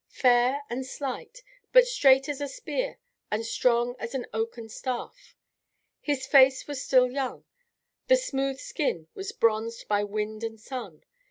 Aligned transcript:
Fair 0.09 0.63
and 0.67 0.83
slight, 0.83 1.43
but 1.71 1.85
straight 1.85 2.27
as 2.27 2.41
a 2.41 2.47
spear 2.47 2.97
and 3.29 3.45
strong 3.45 3.95
as 3.99 4.15
an 4.15 4.25
oaken 4.33 4.67
staff. 4.67 5.35
His 6.01 6.25
face 6.25 6.65
was 6.65 6.81
still 6.83 7.11
young; 7.11 7.45
the 8.07 8.17
smooth 8.17 8.57
skin 8.57 9.09
was 9.13 9.31
bronzed 9.31 9.87
by 9.87 10.03
wind 10.03 10.43
and 10.43 10.59
sun. 10.59 11.03